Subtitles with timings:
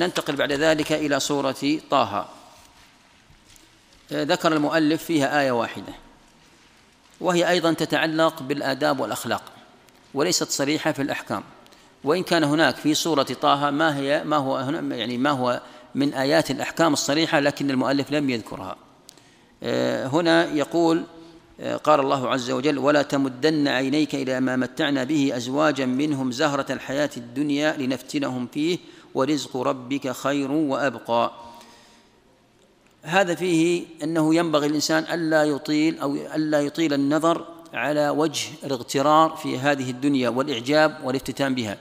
[0.00, 2.28] ننتقل بعد ذلك إلى سورة طه.
[4.12, 5.92] ذكر المؤلف فيها آية واحدة.
[7.20, 9.42] وهي أيضا تتعلق بالآداب والأخلاق
[10.14, 11.42] وليست صريحة في الأحكام.
[12.04, 14.58] وإن كان هناك في سورة طه ما هي ما هو
[14.90, 15.60] يعني ما هو
[15.94, 18.76] من آيات الأحكام الصريحة لكن المؤلف لم يذكرها.
[19.62, 21.19] آه، هنا يقول آه،
[21.84, 27.10] قال الله عز وجل ولا تمدن عينيك إلى ما متعنا به أزواجا منهم زهرة الحياة
[27.16, 28.78] الدنيا لنفتنهم فيه
[29.14, 31.32] ورزق ربك خير وأبقى.
[33.02, 39.58] هذا فيه أنه ينبغي الإنسان ألا يطيل أو ألا يطيل النظر على وجه الاغترار في
[39.58, 41.76] هذه الدنيا والإعجاب والافتتان بها.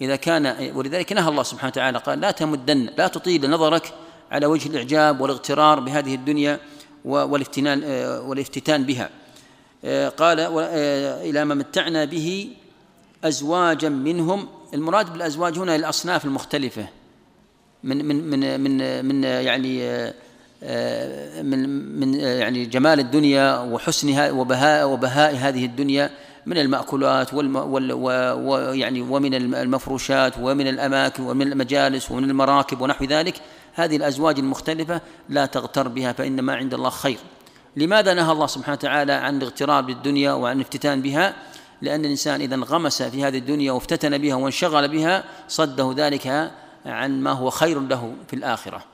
[0.00, 3.94] إذا كان ولذلك نهى الله سبحانه وتعالى قال لا تمدن لا تطيل نظرك
[4.30, 6.60] على وجه الإعجاب والاغترار بهذه الدنيا
[7.04, 7.84] والافتتان
[8.26, 9.10] والافتتان بها.
[10.16, 10.40] قال
[11.20, 12.50] إلى ما متعنا به
[13.24, 14.48] أزواجا منهم.
[14.74, 16.88] المراد بالأزواج هنا الأصناف المختلفة.
[17.84, 20.02] من من من من من يعني
[21.42, 21.68] من
[22.00, 26.10] من يعني جمال الدنيا وحسنها وبهاء وبهاء هذه الدنيا
[26.46, 33.34] من المأكولات ويعني ومن المفروشات ومن الأماكن ومن المجالس ومن المراكب ونحو ذلك.
[33.74, 37.18] هذه الأزواج المختلفة لا تغتر بها فإن ما عند الله خير.
[37.76, 41.34] لماذا نهى الله سبحانه وتعالى عن الاغتراب بالدنيا وعن الافتتان بها؟
[41.82, 46.52] لأن الإنسان إذا انغمس في هذه الدنيا وافتتن بها وانشغل بها صده ذلك
[46.86, 48.84] عن ما هو خير له في الآخرة.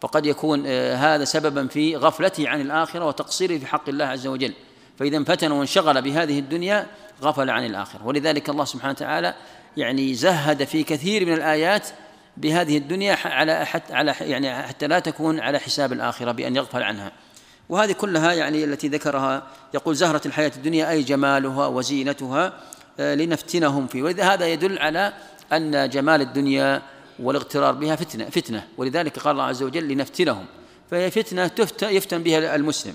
[0.00, 4.52] فقد يكون آه، هذا سببا في غفلته عن الآخرة وتقصيره في حق الله عز وجل.
[4.98, 6.86] فإذا انفتن وانشغل بهذه الدنيا
[7.22, 8.06] غفل عن الآخرة.
[8.06, 9.34] ولذلك الله سبحانه وتعالى
[9.76, 11.88] يعني زهد في كثير من الآيات
[12.36, 17.12] بهذه الدنيا على حتى على يعني حتى لا تكون على حساب الآخرة بأن يغفل عنها.
[17.68, 19.42] وهذه كلها يعني التي ذكرها
[19.74, 22.52] يقول زهرة الحياة الدنيا أي جمالها وزينتها
[23.00, 24.02] آه، لنفتنهم فيه.
[24.02, 25.12] ولذا هذا يدل على
[25.52, 26.82] أن جمال الدنيا
[27.18, 28.66] والاغترار بها فتنة فتنة.
[28.76, 30.46] ولذلك قال الله عز وجل لنفتنهم.
[30.90, 31.50] فهي فتنة
[31.82, 32.94] يفتن بها المسلم.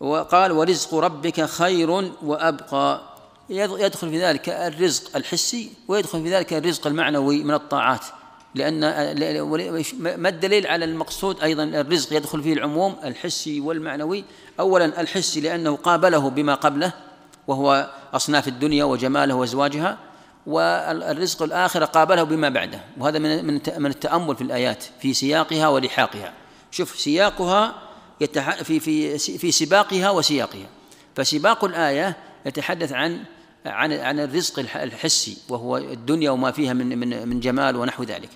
[0.00, 1.90] وقال ورزق ربك خير
[2.22, 3.00] وأبقى.
[3.50, 8.04] يدخل في ذلك الرزق الحسي ويدخل في ذلك الرزق المعنوي من الطاعات.
[8.54, 8.80] لأن
[10.18, 14.24] ما الدليل على المقصود أيضا الرزق يدخل فيه العموم؟ الحسي والمعنوي.
[14.60, 16.92] أولا الحسي لأنه قابله بما قبله
[17.46, 19.98] وهو أصناف الدنيا وجمالها وأزواجها
[20.46, 22.80] والرزق الآخر قابله بما بعده.
[22.98, 23.44] وهذا من
[23.78, 26.32] من التأمل في الآيات في سياقها ولحاقها.
[26.70, 27.74] شوف سياقها
[28.20, 28.62] يتح...
[28.62, 30.66] في في في سباقها وسياقها.
[31.16, 32.16] فسباق الآية
[32.46, 33.20] يتحدث عن
[33.66, 38.28] عن عن الرزق الحسي وهو الدنيا وما فيها من من من جمال ونحو ذلك.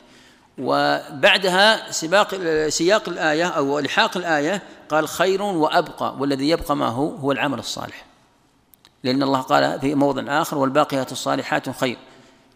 [0.59, 2.35] وبعدها سباق
[2.69, 8.05] سياق الآية أو لحاق الآية قال خير وأبقى والذي يبقى ما هو هو العمل الصالح.
[9.05, 11.99] لأن الله قال في موضع آخر والباقيات الصالحات خير.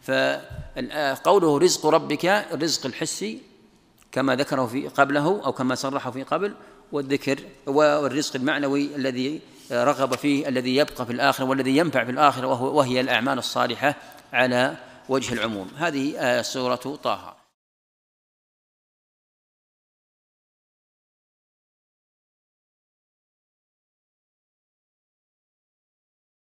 [0.03, 3.43] فقوله رزق ربك الرزق الحسي
[4.13, 6.55] كما ذكره في قبله أو كما صرحه في قبل
[6.93, 9.41] والذكر والرزق المعنوي الذي
[9.73, 13.95] رغب فيه الذي يبقى في الآخرة والذي ينفع في الآخرة وهي الأعمال الصالحة
[14.33, 14.75] على
[15.09, 15.69] وجه العموم.
[15.77, 17.42] هذه سورة طه.